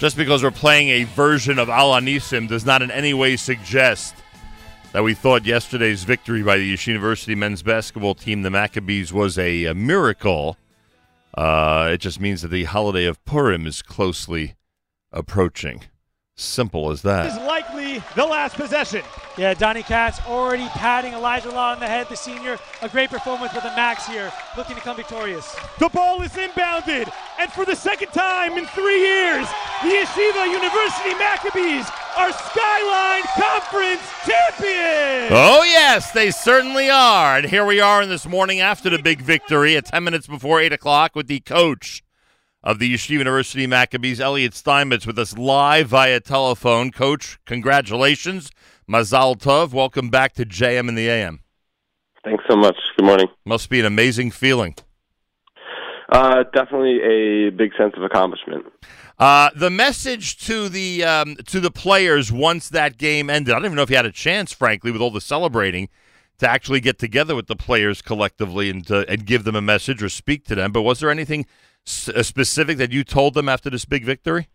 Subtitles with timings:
[0.00, 4.14] Just because we're playing a version of Al HaNisim does not in any way suggest
[4.92, 9.36] that we thought yesterday's victory by the Yeshiva University men's basketball team, the Maccabees, was
[9.36, 10.56] a, a miracle.
[11.36, 14.54] Uh, it just means that the holiday of Purim is closely
[15.12, 15.82] approaching.
[16.34, 17.26] Simple as that.
[17.26, 19.02] Is likely the last possession.
[19.36, 22.58] Yeah, Donnie Katz already patting Elijah Law on the head, the senior.
[22.80, 25.54] A great performance with the Macs here, looking to come victorious.
[25.78, 29.46] The ball is inbounded, and for the second time in three years,
[29.82, 35.30] the Yeshiva University Maccabees are Skyline Conference champions.
[35.32, 37.38] Oh, yes, they certainly are.
[37.38, 40.60] And here we are in this morning after the big victory at 10 minutes before
[40.60, 42.02] 8 o'clock with the coach
[42.62, 46.90] of the Yeshiva University Maccabees, Elliot Steinmetz, with us live via telephone.
[46.90, 48.50] Coach, congratulations.
[48.86, 49.72] Mazal Tov.
[49.72, 51.40] Welcome back to JM in the AM.
[52.22, 52.76] Thanks so much.
[52.98, 53.28] Good morning.
[53.46, 54.74] Must be an amazing feeling.
[56.10, 58.66] Uh, definitely a big sense of accomplishment.
[59.18, 63.52] Uh, the message to the um, to the players once that game ended.
[63.52, 65.88] I don't even know if you had a chance, frankly, with all the celebrating,
[66.38, 70.02] to actually get together with the players collectively and to, and give them a message
[70.02, 70.72] or speak to them.
[70.72, 71.46] But was there anything
[71.86, 74.48] uh, specific that you told them after this big victory?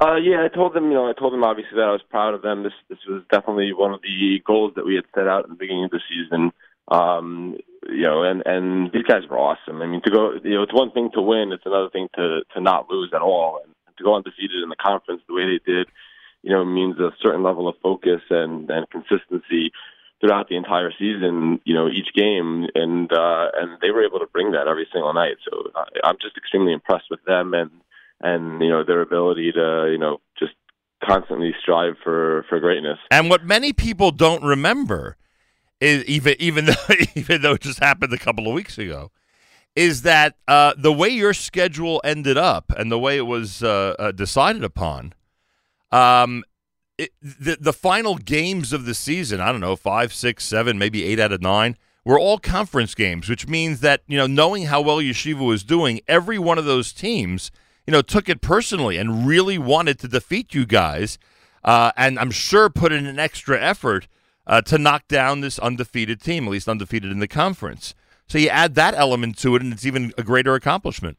[0.00, 0.84] Uh, yeah, I told them.
[0.84, 2.62] You know, I told them obviously that I was proud of them.
[2.62, 5.56] This this was definitely one of the goals that we had set out in the
[5.56, 6.52] beginning of the season.
[6.86, 9.82] Um, you know, and and these guys were awesome.
[9.82, 12.40] I mean, to go, you know, it's one thing to win; it's another thing to
[12.54, 13.60] to not lose at all.
[13.64, 15.88] And to go undefeated in the conference the way they did,
[16.42, 19.72] you know, means a certain level of focus and and consistency
[20.20, 24.26] throughout the entire season, you know, each game, and uh, and they were able to
[24.26, 25.36] bring that every single night.
[25.50, 27.70] So I, I'm just extremely impressed with them and
[28.20, 30.52] and you know their ability to you know just
[31.04, 32.98] constantly strive for for greatness.
[33.10, 35.16] And what many people don't remember
[35.80, 39.10] is even even though even though it just happened a couple of weeks ago.
[39.76, 43.94] Is that uh, the way your schedule ended up and the way it was uh,
[43.96, 45.14] uh, decided upon?
[45.92, 46.42] Um,
[46.96, 51.04] it, the the final games of the season, I don't know, five, six, seven, maybe
[51.04, 54.80] eight out of nine, were all conference games, which means that you know, knowing how
[54.80, 57.52] well Yeshiva was doing, every one of those teams,
[57.86, 61.18] you know, took it personally and really wanted to defeat you guys,
[61.62, 64.08] uh, and I'm sure put in an extra effort
[64.48, 67.94] uh, to knock down this undefeated team, at least undefeated in the conference.
[68.26, 71.18] So you add that element to it, and it's even a greater accomplishment.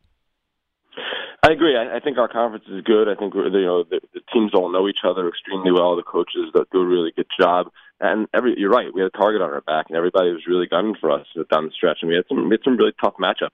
[1.41, 1.77] I agree.
[1.77, 3.07] I, I think our conference is good.
[3.07, 5.95] I think you know the, the teams all know each other extremely well.
[5.95, 7.67] The coaches that do a really good job,
[8.01, 8.93] and every you're right.
[8.93, 11.65] We had a target on our back, and everybody was really gunning for us down
[11.65, 11.99] the stretch.
[12.01, 13.49] And we had some we had some really tough matchups.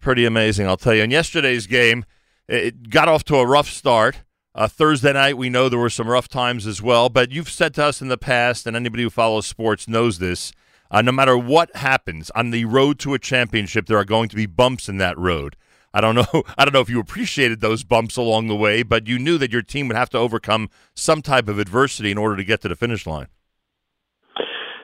[0.00, 1.02] Pretty amazing, I'll tell you.
[1.02, 2.04] In yesterday's game,
[2.48, 4.22] it got off to a rough start.
[4.52, 7.08] Uh, Thursday night, we know there were some rough times as well.
[7.08, 10.52] But you've said to us in the past, and anybody who follows sports knows this.
[10.90, 14.36] Uh, no matter what happens on the road to a championship, there are going to
[14.36, 15.56] be bumps in that road.
[15.94, 16.26] I don't know.
[16.58, 19.52] I don't know if you appreciated those bumps along the way, but you knew that
[19.52, 22.68] your team would have to overcome some type of adversity in order to get to
[22.68, 23.28] the finish line.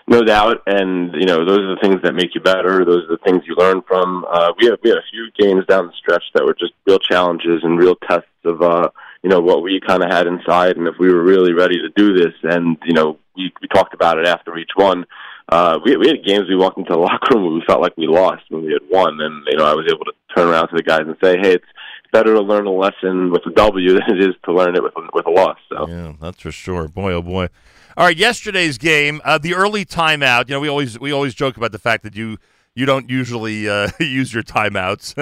[0.09, 2.85] No doubt, and you know those are the things that make you better.
[2.85, 4.25] Those are the things you learn from.
[4.31, 7.01] Uh, we had we had a few games down the stretch that were just real
[7.01, 8.89] challenges and real tests of uh,
[9.27, 11.89] you know what we kind of had inside, and if we were really ready to
[11.97, 12.35] do this.
[12.45, 15.05] And you know we we talked about it after each one
[15.49, 18.07] uh, we, we had games we walked into the locker room we felt like we
[18.07, 20.77] lost when we had won, and you know I was able to turn around to
[20.77, 21.65] the guys and say, "Hey, it's
[22.13, 24.93] better to learn a lesson with a W than it is to learn it with
[25.13, 26.89] with a loss." So yeah, that's for sure.
[26.89, 27.49] Boy, oh boy.
[27.97, 30.49] All right, yesterday's game, uh, the early timeout.
[30.49, 32.39] You know, we always we always joke about the fact that you
[32.77, 35.15] you don't usually uh, use your timeouts.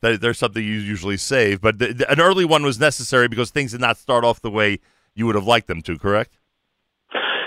[0.00, 3.70] There's something you usually save, but the, the, an early one was necessary because things
[3.70, 4.80] did not start off the way
[5.14, 5.98] you would have liked them to.
[5.98, 6.38] Correct?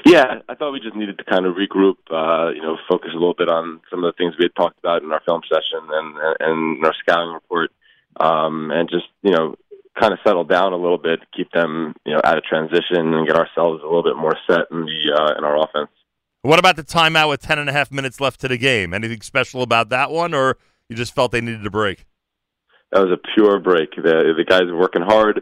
[0.05, 3.17] Yeah, I thought we just needed to kind of regroup, uh, you know, focus a
[3.17, 5.79] little bit on some of the things we had talked about in our film session
[5.89, 7.71] and and our scouting report,
[8.19, 9.55] um, and just you know,
[9.99, 13.27] kind of settle down a little bit, keep them you know out of transition, and
[13.27, 15.89] get ourselves a little bit more set in the uh, in our offense.
[16.43, 18.93] What about the timeout with ten and a half minutes left to the game?
[18.93, 22.05] Anything special about that one, or you just felt they needed a break?
[22.91, 23.95] That was a pure break.
[23.95, 25.41] The the guys were working hard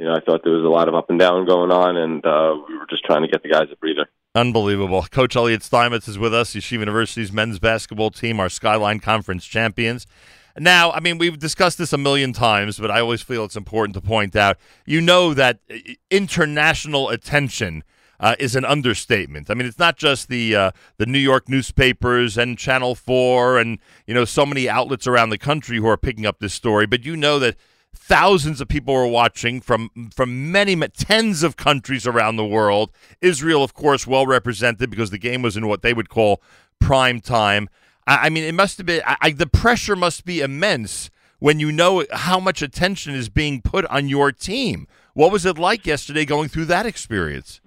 [0.00, 2.24] you know, I thought there was a lot of up and down going on, and
[2.24, 4.06] uh, we were just trying to get the guys a breather.
[4.34, 5.02] Unbelievable.
[5.10, 10.06] Coach Elliot Steinmetz is with us, Yeshiva University's men's basketball team, our Skyline Conference champions.
[10.58, 13.94] Now, I mean, we've discussed this a million times, but I always feel it's important
[13.94, 15.76] to point out you know that uh,
[16.10, 17.84] international attention.
[18.20, 19.48] Uh, is an understatement.
[19.48, 23.78] I mean, it's not just the uh, the New York newspapers and Channel Four and
[24.06, 27.02] you know so many outlets around the country who are picking up this story, but
[27.02, 27.56] you know that
[27.92, 32.92] Thousands of people were watching from from many tens of countries around the world.
[33.20, 36.40] Israel, of course, well represented because the game was in what they would call
[36.78, 37.68] prime time.
[38.06, 41.72] I, I mean, it must have been I, the pressure must be immense when you
[41.72, 44.86] know how much attention is being put on your team.
[45.14, 47.60] What was it like yesterday going through that experience?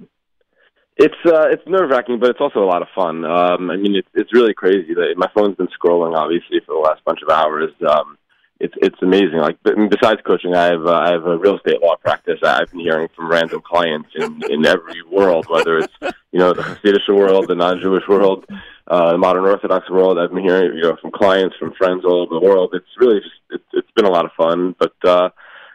[0.98, 3.26] It's uh, it's nerve wracking, but it's also a lot of fun.
[3.26, 4.94] Um, I mean, it's it's really crazy.
[4.94, 7.72] That my phone's been scrolling obviously for the last bunch of hours.
[7.90, 8.18] Um,
[8.60, 9.40] it's it's amazing.
[9.40, 12.40] Like besides coaching, I have uh, I have a real estate law practice.
[12.44, 15.94] I've been hearing from random clients in in every world, whether it's
[16.32, 18.46] you know the Hasidic world, the non-Jewish world,
[18.88, 20.20] uh, the modern Orthodox world.
[20.20, 22.70] I've been hearing you know from clients from friends all over the world.
[22.74, 24.94] It's really just it's, it's been a lot of fun, but.
[25.04, 25.30] uh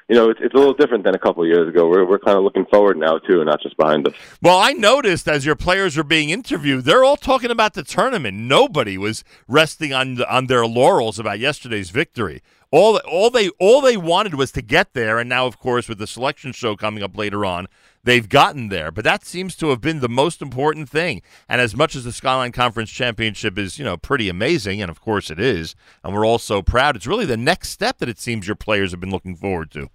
[0.09, 1.87] you know, it's, it's a little different than a couple of years ago.
[1.87, 4.15] We're we're kind of looking forward now too, and not just behind us.
[4.41, 8.39] Well, I noticed as your players are being interviewed, they're all talking about the tournament.
[8.39, 12.43] Nobody was resting on on their laurels about yesterday's victory.
[12.71, 15.99] All all they all they wanted was to get there, and now, of course, with
[15.99, 17.67] the selection show coming up later on,
[18.03, 18.91] they've gotten there.
[18.91, 21.21] But that seems to have been the most important thing.
[21.51, 25.03] And as much as the Skyline Conference Championship is, you know, pretty amazing, and of
[25.03, 28.19] course it is, and we're all so proud, it's really the next step that it
[28.19, 29.91] seems your players have been looking forward to.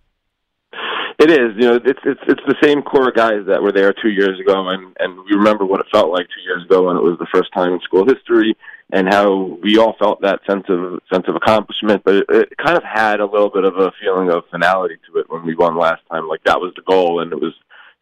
[1.23, 1.55] It is.
[1.55, 4.67] You know, it's it's it's the same core guys that were there two years ago,
[4.67, 7.31] and and we remember what it felt like two years ago when it was the
[7.33, 8.57] first time in school history,
[8.91, 12.03] and how we all felt that sense of sense of accomplishment.
[12.03, 15.19] But it, it kind of had a little bit of a feeling of finality to
[15.19, 16.27] it when we won last time.
[16.27, 17.53] Like that was the goal, and it was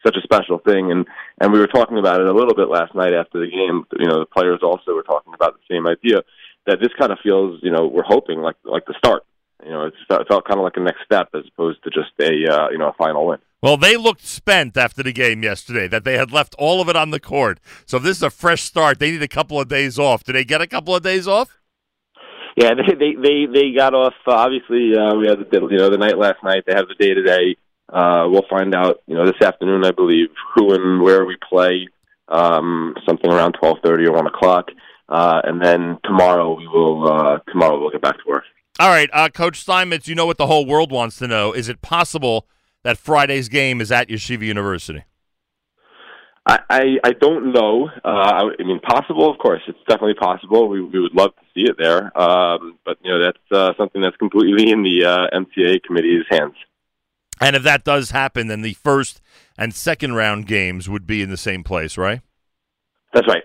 [0.03, 0.91] such a special thing.
[0.91, 1.06] And
[1.39, 3.85] and we were talking about it a little bit last night after the game.
[4.00, 6.24] You know, the players also were talking about the same idea
[6.65, 7.59] that this kind of feels.
[7.62, 9.25] You know, we're hoping like like the start
[9.71, 12.53] you know, it felt kind of like a next step as opposed to just a
[12.53, 13.39] uh, you know a final win.
[13.62, 15.88] Well, they looked spent after the game yesterday.
[15.88, 17.59] That they had left all of it on the court.
[17.85, 19.00] So if this is a fresh start.
[19.00, 20.25] They need a couple of days off.
[20.25, 21.57] Did they get a couple of days off?
[22.57, 24.13] Yeah, they they they, they got off.
[24.27, 26.63] Uh, obviously, uh, we had the you know the night last night.
[26.67, 27.56] They have the day today.
[27.88, 31.88] Uh, we'll find out you know this afternoon, I believe, who and where we play.
[32.27, 34.67] Um, something around twelve thirty or one o'clock,
[35.07, 38.44] uh, and then tomorrow we will uh, tomorrow we'll get back to work.
[38.79, 41.53] All right, uh, Coach Steinmetz, you know what the whole world wants to know.
[41.53, 42.47] Is it possible
[42.83, 45.03] that Friday's game is at Yeshiva University?
[46.45, 47.89] I, I, I don't know.
[48.03, 49.62] Uh, I mean, possible, of course.
[49.68, 50.68] It's definitely possible.
[50.68, 52.18] We, we would love to see it there.
[52.19, 56.56] Um, but, you know, that's uh, something that's completely in the uh, NCAA committee's hands.
[57.39, 59.21] And if that does happen, then the first
[59.57, 62.21] and second round games would be in the same place, right?
[63.13, 63.44] That's right.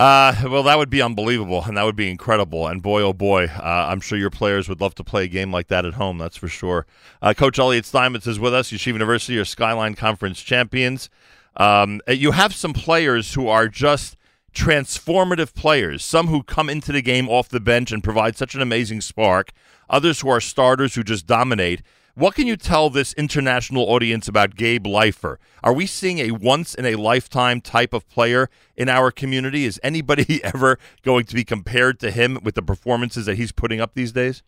[0.00, 2.66] Uh, well, that would be unbelievable, and that would be incredible.
[2.66, 5.52] And boy, oh boy, uh, I'm sure your players would love to play a game
[5.52, 6.16] like that at home.
[6.16, 6.86] That's for sure.
[7.20, 8.70] Uh, Coach Elliot Steinmetz is with us.
[8.72, 11.10] Yeshiva University are Skyline Conference champions.
[11.54, 14.16] Um, uh, you have some players who are just
[14.54, 16.02] transformative players.
[16.02, 19.50] Some who come into the game off the bench and provide such an amazing spark.
[19.90, 21.82] Others who are starters who just dominate.
[22.14, 25.36] What can you tell this international audience about Gabe Leifer?
[25.62, 29.64] Are we seeing a once in a lifetime type of player in our community?
[29.64, 33.80] Is anybody ever going to be compared to him with the performances that he's putting
[33.80, 34.42] up these days?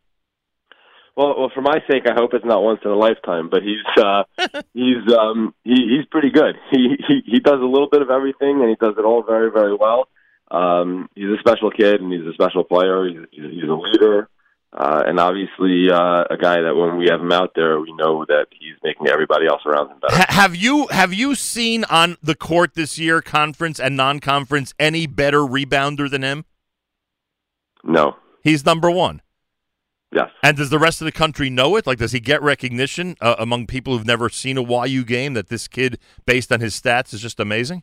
[1.17, 3.49] Well, well, for my sake, I hope it's not once in a lifetime.
[3.51, 4.25] But he's uh,
[4.75, 6.57] he's um, he, he's pretty good.
[6.71, 9.51] He, he he does a little bit of everything, and he does it all very
[9.51, 10.09] very well.
[10.51, 13.07] Um, he's a special kid, and he's a special player.
[13.07, 14.29] He's, he's a leader.
[14.75, 18.25] Uh, and obviously, uh, a guy that when we have him out there, we know
[18.25, 20.25] that he's making everybody else around him better.
[20.33, 25.41] have you have you seen on the court this year, conference and non-conference, any better
[25.41, 26.47] rebounder than him?
[27.85, 29.21] No, he's number one.
[30.11, 30.31] Yes.
[30.43, 31.87] And does the rest of the country know it?
[31.87, 35.49] Like, does he get recognition uh, among people who've never seen a YU game that
[35.49, 37.83] this kid, based on his stats, is just amazing?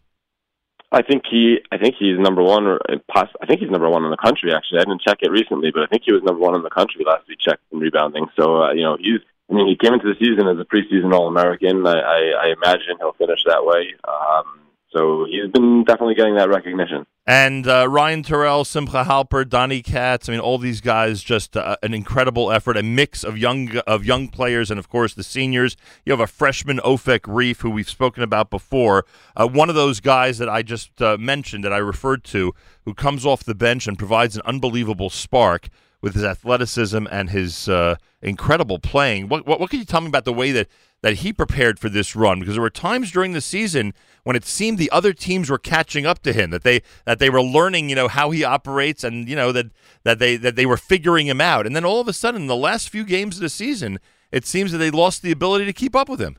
[0.91, 2.79] I think he, I think he's number one, or
[3.11, 4.53] poss- I think he's number one in the country.
[4.53, 6.69] Actually, I didn't check it recently, but I think he was number one in the
[6.69, 8.25] country last week checked in rebounding.
[8.35, 9.19] So uh, you know, he's.
[9.49, 11.87] I mean, he came into the season as a preseason All American.
[11.87, 13.95] I, I, I imagine he'll finish that way.
[14.07, 14.45] Um,
[14.91, 17.05] so he's been definitely getting that recognition.
[17.27, 21.77] And uh, Ryan Turell, Simcha Halpert, Donnie Katz, I mean, all these guys, just uh,
[21.83, 25.77] an incredible effort, a mix of young of young players, and of course the seniors.
[26.05, 29.05] You have a freshman Ofek Reef, who we've spoken about before.
[29.35, 32.53] Uh, one of those guys that I just uh, mentioned, that I referred to,
[32.85, 35.69] who comes off the bench and provides an unbelievable spark
[36.01, 39.27] with his athleticism and his uh, incredible playing.
[39.27, 40.67] What, what, what can you tell me about the way that
[41.01, 42.39] that he prepared for this run?
[42.39, 46.05] Because there were times during the season when it seemed the other teams were catching
[46.05, 49.27] up to him, that they that they were learning, you know, how he operates, and
[49.27, 49.67] you know that
[50.03, 51.65] that they that they were figuring him out.
[51.65, 53.99] And then all of a sudden, in the last few games of the season,
[54.31, 56.37] it seems that they lost the ability to keep up with him.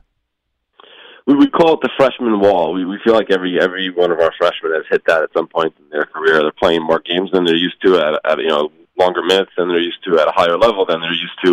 [1.27, 2.73] We we call it the freshman wall.
[2.73, 5.47] We we feel like every every one of our freshmen has hit that at some
[5.47, 6.41] point in their career.
[6.41, 8.71] They're playing more games than they're used to at, at you know
[9.03, 11.51] longer minutes than they're used to at a higher level than they're used to.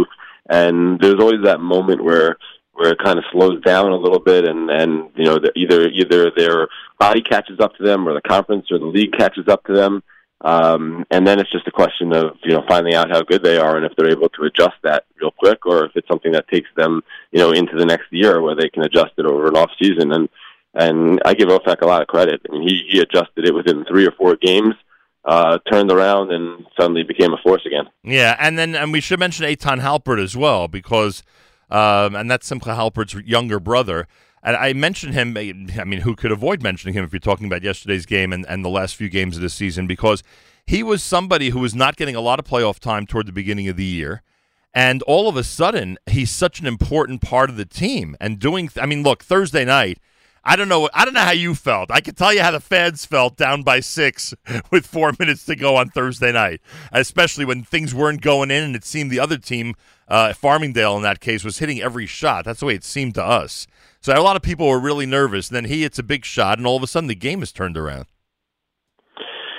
[0.60, 2.30] And there's always that moment where
[2.78, 4.90] where it kind of slows down a little bit, and and
[5.20, 6.68] you know the, either either their
[7.04, 9.94] body catches up to them, or the conference or the league catches up to them,
[10.42, 13.58] Um, and then it's just a question of you know finding out how good they
[13.58, 16.48] are and if they're able to adjust that real quick, or if it's something that
[16.48, 17.02] takes them
[17.32, 20.12] you know into the next year where they can adjust it over an off season.
[20.12, 20.28] And
[20.74, 22.40] and I give Ofek a lot of credit.
[22.48, 24.74] I mean, he he adjusted it within three or four games,
[25.28, 27.84] uh, turned around, and suddenly became a force again.
[28.02, 31.22] Yeah, and then and we should mention Eitan Halpert as well because,
[31.70, 34.08] um, and that's Simcha Halpert's younger brother.
[34.42, 35.36] And I mentioned him.
[35.36, 35.52] I
[35.84, 38.70] mean, who could avoid mentioning him if you're talking about yesterday's game and, and the
[38.70, 39.86] last few games of the season?
[39.86, 40.22] Because
[40.66, 43.68] he was somebody who was not getting a lot of playoff time toward the beginning
[43.68, 44.22] of the year.
[44.72, 48.70] And all of a sudden, he's such an important part of the team and doing.
[48.80, 49.98] I mean, look, Thursday night,
[50.44, 50.88] I don't know.
[50.94, 51.90] I don't know how you felt.
[51.90, 54.34] I can tell you how the fans felt down by six
[54.70, 56.60] with four minutes to go on Thursday night,
[56.92, 59.74] especially when things weren't going in and it seemed the other team,
[60.08, 62.44] uh, Farmingdale in that case, was hitting every shot.
[62.44, 63.66] That's the way it seemed to us.
[64.00, 65.48] So a lot of people were really nervous.
[65.48, 67.52] And then he hits a big shot, and all of a sudden the game is
[67.52, 68.06] turned around.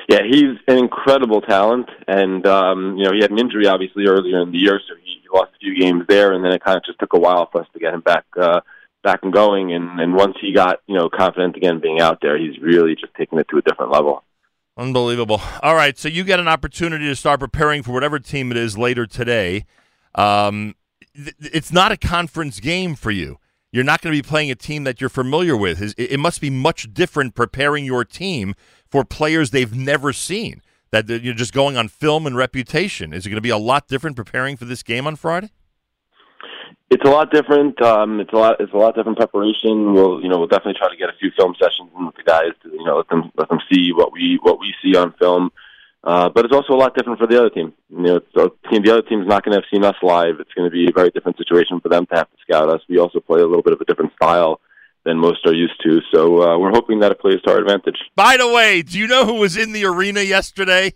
[0.09, 4.41] Yeah, he's an incredible talent, and um, you know he had an injury obviously earlier
[4.41, 6.77] in the year, so he, he lost a few games there, and then it kind
[6.77, 8.61] of just took a while for us to get him back uh,
[9.03, 9.73] back and going.
[9.73, 13.13] And, and once he got you know confident again being out there, he's really just
[13.15, 14.23] taking it to a different level.
[14.77, 15.41] Unbelievable.
[15.61, 18.77] All right, so you get an opportunity to start preparing for whatever team it is
[18.77, 19.65] later today.
[20.15, 20.75] Um,
[21.15, 23.39] th- it's not a conference game for you
[23.71, 25.93] you're not going to be playing a team that you're familiar with.
[25.97, 28.55] It must be much different preparing your team
[28.87, 30.61] for players they've never seen.
[30.91, 33.13] That you're just going on film and reputation.
[33.13, 35.51] Is it going to be a lot different preparing for this game on Friday?
[36.89, 37.79] It's a lot different.
[37.81, 38.59] Um, it's a lot.
[38.59, 39.93] It's a lot different preparation.
[39.93, 42.51] We'll, you know, we'll definitely try to get a few film sessions with the guys
[42.63, 45.51] to, you know, let them let them see what we what we see on film.
[46.03, 47.73] Uh, but it's also a lot different for the other team.
[47.89, 50.39] You know, the, team, the other team's not going to have seen us live.
[50.39, 52.81] It's going to be a very different situation for them to have to scout us.
[52.87, 54.61] We also play a little bit of a different style
[55.03, 55.99] than most are used to.
[56.11, 57.97] So uh, we're hoping that it plays to our advantage.
[58.15, 60.93] By the way, do you know who was in the arena yesterday?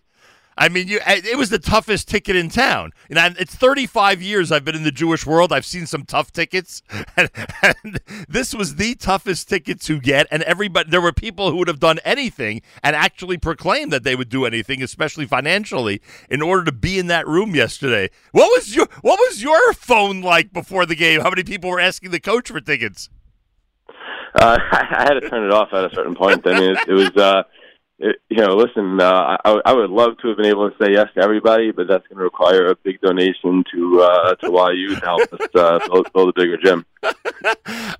[0.58, 2.92] I mean, you, it was the toughest ticket in town.
[3.10, 5.52] And it's 35 years I've been in the Jewish world.
[5.52, 6.82] I've seen some tough tickets,
[7.18, 7.30] and,
[7.62, 10.28] and, this was the toughest ticket to get.
[10.32, 14.16] And everybody, there were people who would have done anything and actually proclaimed that they
[14.16, 18.10] would do anything, especially financially, in order to be in that room yesterday.
[18.32, 21.22] What was your What was your phone like before the game?
[21.22, 23.10] How many people were asking the coach for tickets?
[24.36, 26.46] Uh, I, I had to turn it off at a certain point.
[26.46, 27.12] I mean, it, it was.
[27.12, 27.44] Uh,
[28.00, 30.92] it, you know, listen, uh, I, I would love to have been able to say
[30.92, 34.96] yes to everybody, but that's going to require a big donation to uh, to YU
[34.96, 36.86] to help us uh, build, build a bigger gym.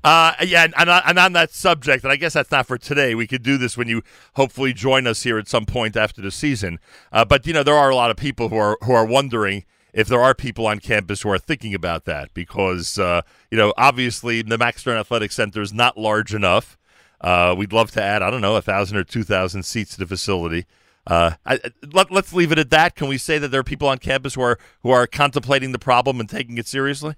[0.06, 3.16] Uh, yeah, and, and on that subject, and I guess that's not for today.
[3.16, 4.02] We could do this when you
[4.36, 6.78] hopefully join us here at some point after the season.
[7.14, 9.64] Uh, but you know, there are a lot of people who are who are wondering
[9.94, 13.74] if there are people on campus who are thinking about that because uh, you know,
[13.78, 16.78] obviously, the Max Stern Athletic Center is not large enough.
[17.24, 20.00] Uh, we'd love to add, I don't know, a thousand or two thousand seats to
[20.00, 20.66] the facility.
[21.08, 21.60] Uh, I,
[21.92, 22.96] let, us leave it at that.
[22.96, 25.80] Can we say that there are people on campus who are who are contemplating the
[25.80, 27.16] problem and taking it seriously?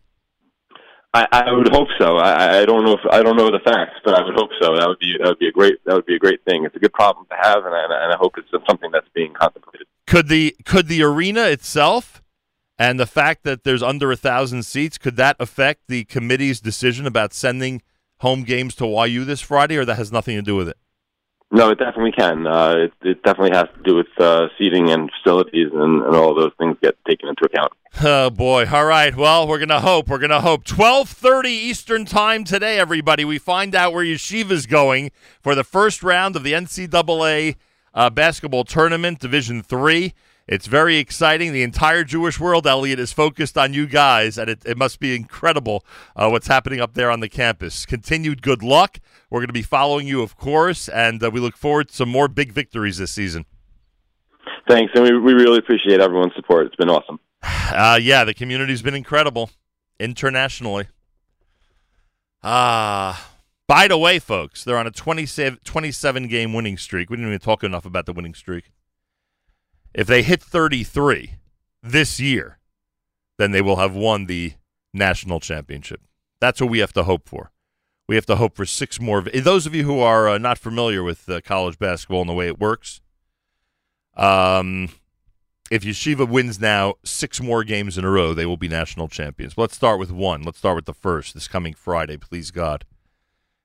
[1.14, 2.18] I, I would hope so.
[2.18, 4.76] I, I don't know if I don't know the facts, but I would hope so.
[4.76, 6.66] That would be that would be a great that would be a great thing.
[6.66, 9.34] It's a good problem to have, and I, and I hope it's something that's being
[9.34, 9.88] contemplated.
[10.08, 12.22] Could the could the arena itself
[12.78, 17.08] and the fact that there's under a thousand seats could that affect the committee's decision
[17.08, 17.82] about sending
[18.20, 20.78] home games to YU this Friday, or that has nothing to do with it?
[21.52, 22.48] No, it definitely can.
[22.48, 26.34] Uh, it, it, definitely has to do with uh, seating and facilities, and, and all
[26.34, 27.72] those things get taken into account.
[28.04, 28.68] Oh boy!
[28.70, 29.16] All right.
[29.16, 30.10] Well, we're gonna hope.
[30.10, 30.66] We're gonna hope.
[30.66, 33.24] Twelve thirty Eastern Time today, everybody.
[33.24, 37.56] We find out where Yeshiva's going for the first round of the NCAA
[37.94, 40.14] uh, basketball tournament, Division Three.
[40.48, 41.54] It's very exciting.
[41.54, 45.16] The entire Jewish world, Elliot, is focused on you guys, and it, it must be
[45.16, 45.84] incredible
[46.16, 47.86] uh, what's happening up there on the campus.
[47.86, 49.00] Continued good luck.
[49.30, 52.10] We're going to be following you, of course, and uh, we look forward to some
[52.10, 53.46] more big victories this season.
[54.68, 56.68] Thanks, and we, we really appreciate everyone's support.
[56.68, 57.20] It's been awesome.
[57.68, 59.50] Uh, yeah, the community's been incredible
[60.00, 60.88] internationally.
[62.44, 63.32] Ah.
[63.68, 67.10] By the way, folks, they're on a 27, 27 game winning streak.
[67.10, 68.72] We didn't even talk enough about the winning streak.
[69.96, 71.36] If they hit 33
[71.82, 72.60] this year,
[73.38, 74.54] then they will have won the
[74.94, 76.02] national championship.
[76.42, 77.52] That's what we have to hope for.
[78.08, 79.22] We have to hope for six more.
[79.22, 82.48] Those of you who are uh, not familiar with uh, college basketball and the way
[82.48, 83.00] it works,
[84.18, 84.90] um,
[85.72, 89.58] if Yeshiva wins now six more games in a row, they will be national champions.
[89.58, 90.44] let's start with one.
[90.44, 92.84] Let's start with the first this coming Friday, please God.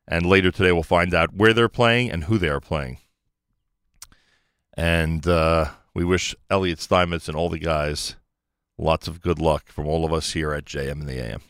[0.06, 2.98] And later today, we'll find out where they're playing and who they are playing.
[4.74, 8.16] And uh, we wish Elliot Steinmetz and all the guys
[8.78, 11.42] lots of good luck from all of us here at JM in the AM.